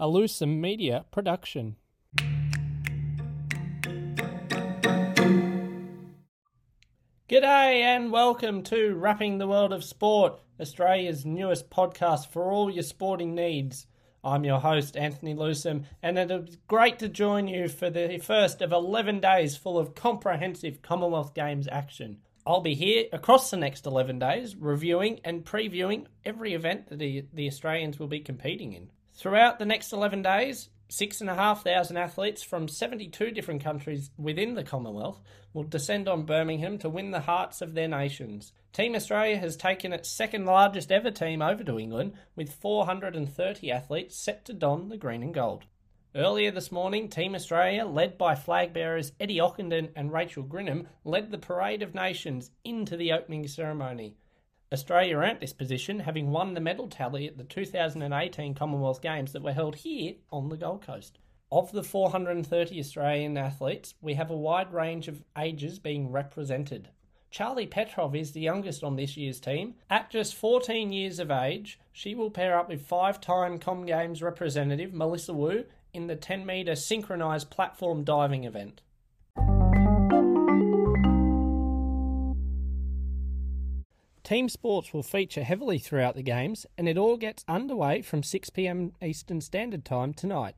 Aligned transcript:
a 0.00 0.06
Lucem 0.06 0.58
Media 0.58 1.04
production. 1.12 1.76
G'day 7.28 7.80
and 7.80 8.10
welcome 8.10 8.62
to 8.64 8.94
Wrapping 8.94 9.38
the 9.38 9.46
World 9.46 9.72
of 9.72 9.84
Sport, 9.84 10.40
Australia's 10.60 11.24
newest 11.24 11.70
podcast 11.70 12.28
for 12.28 12.50
all 12.50 12.70
your 12.70 12.82
sporting 12.82 13.34
needs. 13.34 13.86
I'm 14.24 14.44
your 14.44 14.58
host, 14.58 14.96
Anthony 14.96 15.34
Lucem, 15.34 15.84
and 16.02 16.18
it's 16.18 16.56
great 16.66 16.98
to 16.98 17.08
join 17.08 17.46
you 17.46 17.68
for 17.68 17.88
the 17.88 18.18
first 18.18 18.62
of 18.62 18.72
11 18.72 19.20
days 19.20 19.56
full 19.56 19.78
of 19.78 19.94
comprehensive 19.94 20.82
Commonwealth 20.82 21.34
Games 21.34 21.68
action. 21.70 22.18
I'll 22.46 22.60
be 22.60 22.74
here 22.74 23.06
across 23.12 23.50
the 23.50 23.56
next 23.56 23.86
11 23.86 24.18
days 24.18 24.56
reviewing 24.56 25.20
and 25.24 25.44
previewing 25.44 26.06
every 26.24 26.52
event 26.52 26.88
that 26.88 26.98
the, 26.98 27.26
the 27.32 27.46
Australians 27.46 27.98
will 27.98 28.08
be 28.08 28.20
competing 28.20 28.72
in. 28.72 28.90
Throughout 29.16 29.60
the 29.60 29.64
next 29.64 29.92
11 29.92 30.22
days, 30.22 30.70
six 30.88 31.20
and 31.20 31.30
a 31.30 31.36
half 31.36 31.62
thousand 31.62 31.96
athletes 31.98 32.42
from 32.42 32.66
72 32.66 33.30
different 33.30 33.62
countries 33.62 34.10
within 34.18 34.54
the 34.54 34.64
Commonwealth 34.64 35.22
will 35.52 35.62
descend 35.62 36.08
on 36.08 36.26
Birmingham 36.26 36.78
to 36.78 36.88
win 36.88 37.12
the 37.12 37.20
hearts 37.20 37.62
of 37.62 37.74
their 37.74 37.86
nations. 37.86 38.52
Team 38.72 38.96
Australia 38.96 39.38
has 39.38 39.56
taken 39.56 39.92
its 39.92 40.08
second 40.08 40.46
largest 40.46 40.90
ever 40.90 41.12
team 41.12 41.42
over 41.42 41.62
to 41.62 41.78
England 41.78 42.14
with 42.34 42.52
430 42.54 43.70
athletes 43.70 44.16
set 44.16 44.44
to 44.46 44.52
don 44.52 44.88
the 44.88 44.96
green 44.96 45.22
and 45.22 45.32
gold. 45.32 45.64
Earlier 46.16 46.50
this 46.50 46.72
morning, 46.72 47.08
Team 47.08 47.36
Australia, 47.36 47.84
led 47.84 48.18
by 48.18 48.34
flag 48.34 48.72
bearers 48.72 49.12
Eddie 49.20 49.38
Ockenden 49.38 49.90
and 49.94 50.12
Rachael 50.12 50.44
Grinham, 50.44 50.86
led 51.04 51.30
the 51.30 51.38
Parade 51.38 51.82
of 51.82 51.94
Nations 51.94 52.50
into 52.64 52.96
the 52.96 53.12
opening 53.12 53.46
ceremony. 53.46 54.16
Australia 54.74 55.18
earned 55.18 55.38
this 55.38 55.52
position, 55.52 56.00
having 56.00 56.32
won 56.32 56.54
the 56.54 56.60
medal 56.60 56.88
tally 56.88 57.28
at 57.28 57.38
the 57.38 57.44
2018 57.44 58.54
Commonwealth 58.54 59.00
Games 59.00 59.32
that 59.32 59.42
were 59.42 59.52
held 59.52 59.76
here 59.76 60.14
on 60.32 60.48
the 60.48 60.56
Gold 60.56 60.84
Coast. 60.84 61.20
Of 61.52 61.70
the 61.70 61.84
430 61.84 62.80
Australian 62.80 63.38
athletes, 63.38 63.94
we 64.02 64.14
have 64.14 64.32
a 64.32 64.36
wide 64.36 64.72
range 64.72 65.06
of 65.06 65.22
ages 65.38 65.78
being 65.78 66.10
represented. 66.10 66.88
Charli 67.32 67.70
Petrov 67.70 68.16
is 68.16 68.32
the 68.32 68.40
youngest 68.40 68.82
on 68.82 68.96
this 68.96 69.16
year's 69.16 69.38
team. 69.38 69.76
At 69.88 70.10
just 70.10 70.34
14 70.34 70.92
years 70.92 71.20
of 71.20 71.30
age, 71.30 71.78
she 71.92 72.16
will 72.16 72.32
pair 72.32 72.58
up 72.58 72.68
with 72.68 72.84
five 72.84 73.20
time 73.20 73.60
Com 73.60 73.86
Games 73.86 74.22
representative 74.22 74.92
Melissa 74.92 75.34
Wu 75.34 75.66
in 75.92 76.08
the 76.08 76.16
10 76.16 76.44
metre 76.44 76.74
synchronised 76.74 77.48
platform 77.48 78.02
diving 78.02 78.42
event. 78.42 78.82
Team 84.24 84.48
sports 84.48 84.94
will 84.94 85.02
feature 85.02 85.44
heavily 85.44 85.78
throughout 85.78 86.14
the 86.14 86.22
games, 86.22 86.64
and 86.78 86.88
it 86.88 86.96
all 86.96 87.18
gets 87.18 87.44
underway 87.46 88.00
from 88.00 88.22
6pm 88.22 88.92
Eastern 89.02 89.42
Standard 89.42 89.84
Time 89.84 90.14
tonight. 90.14 90.54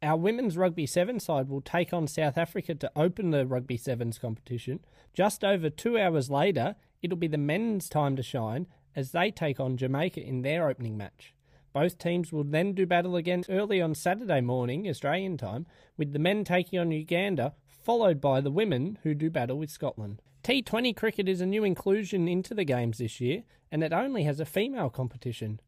Our 0.00 0.16
women's 0.16 0.56
rugby 0.56 0.86
sevens 0.86 1.24
side 1.24 1.48
will 1.48 1.60
take 1.60 1.92
on 1.92 2.06
South 2.06 2.38
Africa 2.38 2.72
to 2.76 2.92
open 2.94 3.32
the 3.32 3.44
rugby 3.46 3.76
sevens 3.76 4.16
competition. 4.16 4.78
Just 5.12 5.42
over 5.42 5.68
two 5.68 5.98
hours 5.98 6.30
later, 6.30 6.76
it'll 7.02 7.16
be 7.16 7.26
the 7.26 7.36
men's 7.36 7.88
time 7.88 8.14
to 8.14 8.22
shine 8.22 8.68
as 8.94 9.10
they 9.10 9.32
take 9.32 9.58
on 9.58 9.76
Jamaica 9.76 10.22
in 10.24 10.42
their 10.42 10.68
opening 10.68 10.96
match. 10.96 11.34
Both 11.72 11.98
teams 11.98 12.32
will 12.32 12.44
then 12.44 12.74
do 12.74 12.86
battle 12.86 13.16
again 13.16 13.42
early 13.48 13.82
on 13.82 13.96
Saturday 13.96 14.40
morning, 14.40 14.88
Australian 14.88 15.36
time, 15.36 15.66
with 15.96 16.12
the 16.12 16.20
men 16.20 16.44
taking 16.44 16.78
on 16.78 16.92
Uganda, 16.92 17.54
followed 17.82 18.20
by 18.20 18.40
the 18.40 18.50
women 18.50 18.98
who 19.02 19.14
do 19.14 19.30
battle 19.30 19.58
with 19.58 19.70
Scotland. 19.70 20.22
T20 20.44 20.96
cricket 20.96 21.28
is 21.28 21.40
a 21.40 21.46
new 21.46 21.64
inclusion 21.64 22.28
into 22.28 22.54
the 22.54 22.64
games 22.64 22.98
this 22.98 23.20
year, 23.20 23.44
and 23.70 23.84
it 23.84 23.92
only 23.92 24.24
has 24.24 24.40
a 24.40 24.44
female 24.44 24.90
competition. 24.90 25.60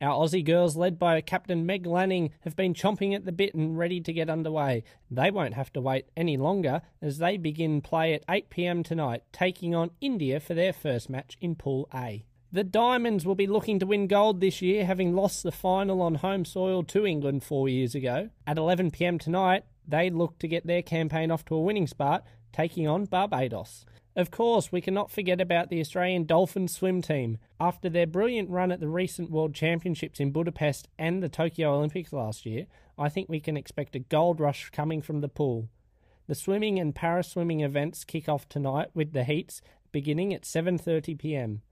Our 0.00 0.24
Aussie 0.24 0.44
girls, 0.44 0.76
led 0.76 0.96
by 0.96 1.20
Captain 1.20 1.66
Meg 1.66 1.84
Lanning, 1.84 2.30
have 2.42 2.54
been 2.54 2.72
chomping 2.72 3.16
at 3.16 3.24
the 3.24 3.32
bit 3.32 3.52
and 3.54 3.76
ready 3.76 4.00
to 4.00 4.12
get 4.12 4.30
underway. 4.30 4.84
They 5.10 5.30
won't 5.32 5.54
have 5.54 5.72
to 5.72 5.80
wait 5.80 6.06
any 6.16 6.36
longer 6.36 6.82
as 7.02 7.18
they 7.18 7.36
begin 7.36 7.80
play 7.80 8.14
at 8.14 8.26
8pm 8.28 8.84
tonight, 8.84 9.24
taking 9.32 9.74
on 9.74 9.90
India 10.00 10.38
for 10.38 10.54
their 10.54 10.72
first 10.72 11.10
match 11.10 11.36
in 11.40 11.56
Pool 11.56 11.88
A. 11.92 12.24
The 12.52 12.64
Diamonds 12.64 13.26
will 13.26 13.34
be 13.34 13.48
looking 13.48 13.80
to 13.80 13.86
win 13.86 14.06
gold 14.06 14.40
this 14.40 14.62
year, 14.62 14.86
having 14.86 15.16
lost 15.16 15.42
the 15.42 15.52
final 15.52 16.00
on 16.00 16.16
home 16.16 16.44
soil 16.44 16.84
to 16.84 17.04
England 17.04 17.42
four 17.42 17.68
years 17.68 17.94
ago. 17.96 18.30
At 18.46 18.56
11pm 18.56 19.20
tonight, 19.20 19.64
they 19.88 20.10
look 20.10 20.38
to 20.38 20.48
get 20.48 20.66
their 20.66 20.82
campaign 20.82 21.30
off 21.30 21.44
to 21.46 21.54
a 21.54 21.60
winning 21.60 21.86
start, 21.86 22.22
taking 22.52 22.86
on 22.86 23.06
Barbados. 23.06 23.84
Of 24.14 24.30
course, 24.30 24.72
we 24.72 24.80
cannot 24.80 25.10
forget 25.10 25.40
about 25.40 25.70
the 25.70 25.80
Australian 25.80 26.24
Dolphins 26.24 26.74
swim 26.74 27.02
team. 27.02 27.38
After 27.60 27.88
their 27.88 28.06
brilliant 28.06 28.50
run 28.50 28.72
at 28.72 28.80
the 28.80 28.88
recent 28.88 29.30
World 29.30 29.54
Championships 29.54 30.18
in 30.18 30.32
Budapest 30.32 30.88
and 30.98 31.22
the 31.22 31.28
Tokyo 31.28 31.72
Olympics 31.74 32.12
last 32.12 32.44
year, 32.44 32.66
I 32.98 33.08
think 33.08 33.28
we 33.28 33.40
can 33.40 33.56
expect 33.56 33.94
a 33.94 34.00
gold 34.00 34.40
rush 34.40 34.70
coming 34.70 35.02
from 35.02 35.20
the 35.20 35.28
pool. 35.28 35.68
The 36.26 36.34
swimming 36.34 36.78
and 36.78 36.94
paraswimming 36.94 37.64
events 37.64 38.04
kick 38.04 38.28
off 38.28 38.48
tonight 38.48 38.88
with 38.92 39.12
the 39.12 39.24
heats 39.24 39.62
beginning 39.92 40.34
at 40.34 40.42
7:30 40.42 41.18
p.m. 41.18 41.62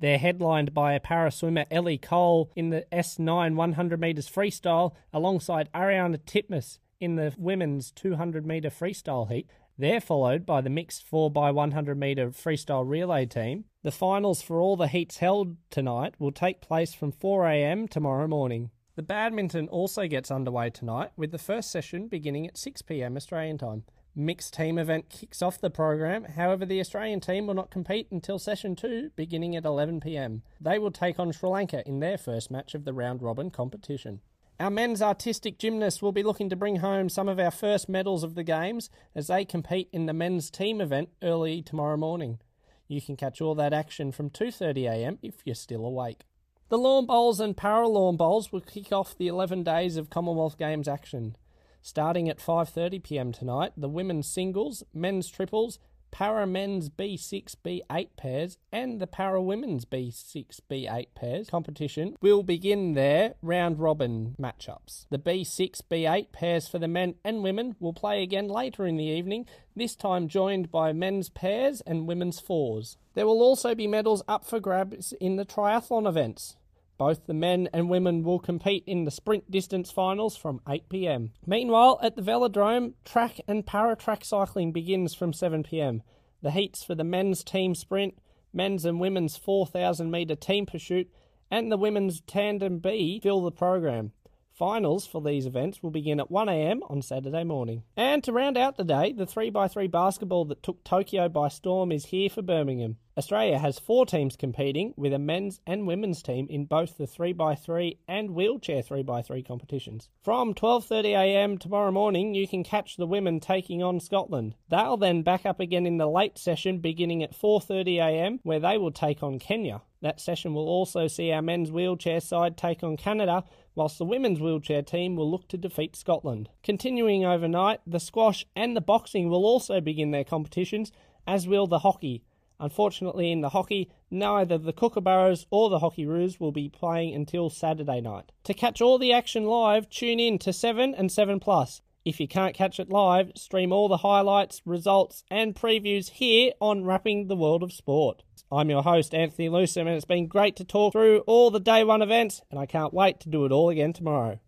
They're 0.00 0.18
headlined 0.18 0.72
by 0.72 0.94
a 0.94 1.00
paraswimmer 1.00 1.66
Ellie 1.70 1.98
Cole 1.98 2.50
in 2.56 2.70
the 2.70 2.86
S9 2.90 3.54
100 3.54 4.00
metres 4.00 4.28
freestyle 4.28 4.94
alongside 5.12 5.68
Ariarne 5.74 6.16
Titmus 6.24 6.78
in 7.00 7.16
the 7.16 7.34
women's 7.38 7.90
200 7.90 8.46
metre 8.46 8.70
freestyle 8.70 9.30
heat 9.30 9.48
they're 9.80 10.00
followed 10.00 10.44
by 10.44 10.60
the 10.60 10.68
mixed 10.68 11.10
4x100 11.10 11.96
metre 11.96 12.28
freestyle 12.32 12.86
relay 12.86 13.24
team. 13.24 13.64
The 13.82 13.90
finals 13.90 14.42
for 14.42 14.60
all 14.60 14.76
the 14.76 14.88
heats 14.88 15.16
held 15.16 15.56
tonight 15.70 16.14
will 16.18 16.32
take 16.32 16.60
place 16.60 16.92
from 16.92 17.12
4am 17.12 17.88
tomorrow 17.88 18.28
morning. 18.28 18.70
The 18.96 19.02
badminton 19.02 19.68
also 19.68 20.06
gets 20.06 20.30
underway 20.30 20.68
tonight 20.68 21.12
with 21.16 21.30
the 21.30 21.38
first 21.38 21.70
session 21.70 22.08
beginning 22.08 22.46
at 22.46 22.56
6pm 22.56 23.16
Australian 23.16 23.56
time. 23.56 23.84
Mixed 24.14 24.52
team 24.52 24.76
event 24.76 25.08
kicks 25.08 25.40
off 25.40 25.58
the 25.58 25.70
program. 25.70 26.24
However, 26.24 26.66
the 26.66 26.80
Australian 26.80 27.20
team 27.20 27.46
will 27.46 27.54
not 27.54 27.70
compete 27.70 28.08
until 28.10 28.38
session 28.38 28.76
2 28.76 29.12
beginning 29.16 29.56
at 29.56 29.64
11pm. 29.64 30.42
They 30.60 30.78
will 30.78 30.90
take 30.90 31.18
on 31.18 31.32
Sri 31.32 31.48
Lanka 31.48 31.88
in 31.88 32.00
their 32.00 32.18
first 32.18 32.50
match 32.50 32.74
of 32.74 32.84
the 32.84 32.92
round 32.92 33.22
robin 33.22 33.50
competition. 33.50 34.20
Our 34.60 34.68
men's 34.68 35.00
artistic 35.00 35.56
gymnasts 35.56 36.02
will 36.02 36.12
be 36.12 36.22
looking 36.22 36.50
to 36.50 36.56
bring 36.56 36.76
home 36.76 37.08
some 37.08 37.30
of 37.30 37.38
our 37.38 37.50
first 37.50 37.88
medals 37.88 38.22
of 38.22 38.34
the 38.34 38.44
Games 38.44 38.90
as 39.14 39.28
they 39.28 39.46
compete 39.46 39.88
in 39.90 40.04
the 40.04 40.12
men's 40.12 40.50
team 40.50 40.82
event 40.82 41.08
early 41.22 41.62
tomorrow 41.62 41.96
morning. 41.96 42.40
You 42.86 43.00
can 43.00 43.16
catch 43.16 43.40
all 43.40 43.54
that 43.54 43.72
action 43.72 44.12
from 44.12 44.28
2.30am 44.28 45.16
if 45.22 45.36
you're 45.46 45.54
still 45.54 45.86
awake. 45.86 46.26
The 46.68 46.76
lawn 46.76 47.06
bowls 47.06 47.40
and 47.40 47.56
para 47.56 47.88
lawn 47.88 48.18
bowls 48.18 48.52
will 48.52 48.60
kick 48.60 48.92
off 48.92 49.16
the 49.16 49.28
11 49.28 49.62
days 49.62 49.96
of 49.96 50.10
Commonwealth 50.10 50.58
Games 50.58 50.88
action. 50.88 51.36
Starting 51.80 52.28
at 52.28 52.38
5.30pm 52.38 53.32
tonight, 53.32 53.72
the 53.78 53.88
women's 53.88 54.30
singles, 54.30 54.84
men's 54.92 55.30
triples, 55.30 55.78
para 56.10 56.46
men's 56.46 56.88
B6 56.88 57.54
B8 57.64 58.08
pairs 58.16 58.58
and 58.72 59.00
the 59.00 59.06
para 59.06 59.40
women's 59.42 59.84
B6 59.84 60.60
B8 60.70 61.06
pairs 61.14 61.50
competition 61.50 62.16
will 62.20 62.42
begin 62.42 62.94
their 62.94 63.34
round 63.42 63.78
robin 63.78 64.34
matchups. 64.40 65.06
The 65.10 65.18
B6 65.18 65.80
B8 65.90 66.32
pairs 66.32 66.68
for 66.68 66.78
the 66.78 66.88
men 66.88 67.14
and 67.24 67.42
women 67.42 67.76
will 67.80 67.92
play 67.92 68.22
again 68.22 68.48
later 68.48 68.86
in 68.86 68.96
the 68.96 69.04
evening, 69.04 69.46
this 69.74 69.94
time 69.94 70.28
joined 70.28 70.70
by 70.70 70.92
men's 70.92 71.28
pairs 71.28 71.80
and 71.82 72.06
women's 72.06 72.40
fours. 72.40 72.96
There 73.14 73.26
will 73.26 73.42
also 73.42 73.74
be 73.74 73.86
medals 73.86 74.22
up 74.28 74.44
for 74.44 74.60
grabs 74.60 75.12
in 75.20 75.36
the 75.36 75.44
triathlon 75.44 76.08
events. 76.08 76.56
Both 77.00 77.24
the 77.24 77.32
men 77.32 77.66
and 77.72 77.88
women 77.88 78.24
will 78.24 78.38
compete 78.38 78.84
in 78.86 79.06
the 79.06 79.10
sprint 79.10 79.50
distance 79.50 79.90
finals 79.90 80.36
from 80.36 80.60
8 80.68 80.86
pm. 80.90 81.32
Meanwhile, 81.46 81.98
at 82.02 82.14
the 82.14 82.20
Velodrome, 82.20 82.92
track 83.06 83.40
and 83.48 83.64
para 83.64 83.96
track 83.96 84.22
cycling 84.22 84.70
begins 84.70 85.14
from 85.14 85.32
7 85.32 85.62
pm. 85.62 86.02
The 86.42 86.50
heats 86.50 86.84
for 86.84 86.94
the 86.94 87.02
men's 87.02 87.42
team 87.42 87.74
sprint, 87.74 88.18
men's 88.52 88.84
and 88.84 89.00
women's 89.00 89.38
4,000 89.38 90.10
metre 90.10 90.36
team 90.36 90.66
pursuit, 90.66 91.10
and 91.50 91.72
the 91.72 91.78
women's 91.78 92.20
tandem 92.20 92.80
B 92.80 93.18
fill 93.22 93.40
the 93.40 93.50
program. 93.50 94.12
Finals 94.52 95.06
for 95.06 95.22
these 95.22 95.46
events 95.46 95.82
will 95.82 95.90
begin 95.90 96.20
at 96.20 96.30
1am 96.30 96.80
on 96.90 97.00
Saturday 97.00 97.44
morning. 97.44 97.82
And 97.96 98.22
to 98.24 98.32
round 98.34 98.58
out 98.58 98.76
the 98.76 98.84
day, 98.84 99.14
the 99.14 99.24
3x3 99.24 99.90
basketball 99.90 100.44
that 100.44 100.62
took 100.62 100.84
Tokyo 100.84 101.30
by 101.30 101.48
storm 101.48 101.92
is 101.92 102.04
here 102.04 102.28
for 102.28 102.42
Birmingham. 102.42 102.98
Australia 103.18 103.58
has 103.58 103.78
four 103.78 104.06
teams 104.06 104.36
competing, 104.36 104.94
with 104.96 105.12
a 105.12 105.18
men's 105.18 105.60
and 105.66 105.84
women's 105.84 106.22
team 106.22 106.46
in 106.48 106.64
both 106.64 106.96
the 106.96 107.06
3x3 107.06 107.98
and 108.06 108.30
wheelchair 108.30 108.82
3x3 108.82 109.44
competitions. 109.46 110.08
From 110.22 110.54
12.30am 110.54 111.58
tomorrow 111.58 111.90
morning, 111.90 112.34
you 112.34 112.46
can 112.46 112.62
catch 112.62 112.96
the 112.96 113.08
women 113.08 113.40
taking 113.40 113.82
on 113.82 113.98
Scotland. 113.98 114.54
They'll 114.68 114.96
then 114.96 115.22
back 115.22 115.44
up 115.44 115.58
again 115.58 115.86
in 115.86 115.98
the 115.98 116.06
late 116.06 116.38
session 116.38 116.78
beginning 116.78 117.20
at 117.22 117.36
4.30am, 117.36 118.38
where 118.44 118.60
they 118.60 118.78
will 118.78 118.92
take 118.92 119.24
on 119.24 119.40
Kenya. 119.40 119.82
That 120.02 120.20
session 120.20 120.54
will 120.54 120.68
also 120.68 121.08
see 121.08 121.32
our 121.32 121.42
men's 121.42 121.72
wheelchair 121.72 122.20
side 122.20 122.56
take 122.56 122.84
on 122.84 122.96
Canada, 122.96 123.42
whilst 123.74 123.98
the 123.98 124.04
women's 124.04 124.40
wheelchair 124.40 124.82
team 124.82 125.16
will 125.16 125.30
look 125.30 125.48
to 125.48 125.58
defeat 125.58 125.96
Scotland. 125.96 126.48
Continuing 126.62 127.24
overnight, 127.24 127.80
the 127.84 128.00
squash 128.00 128.46
and 128.54 128.76
the 128.76 128.80
boxing 128.80 129.28
will 129.28 129.44
also 129.44 129.80
begin 129.80 130.12
their 130.12 130.24
competitions, 130.24 130.92
as 131.26 131.48
will 131.48 131.66
the 131.66 131.80
hockey. 131.80 132.22
Unfortunately, 132.60 133.32
in 133.32 133.40
the 133.40 133.48
hockey, 133.48 133.90
neither 134.10 134.58
the 134.58 134.72
Kookaburras 134.72 135.46
or 135.50 135.70
the 135.70 135.78
Hockey 135.78 136.04
Roos 136.04 136.38
will 136.38 136.52
be 136.52 136.68
playing 136.68 137.14
until 137.14 137.48
Saturday 137.48 138.02
night. 138.02 138.30
To 138.44 138.54
catch 138.54 138.82
all 138.82 138.98
the 138.98 139.12
action 139.12 139.46
live, 139.46 139.88
tune 139.88 140.20
in 140.20 140.38
to 140.40 140.52
7 140.52 140.94
and 140.94 141.10
7 141.10 141.40
Plus. 141.40 141.80
If 142.04 142.20
you 142.20 142.28
can't 142.28 142.54
catch 142.54 142.78
it 142.78 142.90
live, 142.90 143.32
stream 143.34 143.72
all 143.72 143.88
the 143.88 143.98
highlights, 143.98 144.62
results, 144.64 145.24
and 145.30 145.54
previews 145.54 146.10
here 146.10 146.52
on 146.60 146.84
Wrapping 146.84 147.28
the 147.28 147.36
World 147.36 147.62
of 147.62 147.72
Sport. 147.72 148.22
I'm 148.52 148.68
your 148.68 148.82
host, 148.82 149.14
Anthony 149.14 149.48
Lucem, 149.48 149.82
and 149.82 149.90
it's 149.90 150.04
been 150.04 150.26
great 150.26 150.56
to 150.56 150.64
talk 150.64 150.92
through 150.92 151.20
all 151.20 151.50
the 151.50 151.60
day 151.60 151.84
one 151.84 152.02
events, 152.02 152.42
and 152.50 152.58
I 152.58 152.66
can't 152.66 152.92
wait 152.92 153.20
to 153.20 153.28
do 153.28 153.44
it 153.44 153.52
all 153.52 153.70
again 153.70 153.92
tomorrow. 153.92 154.40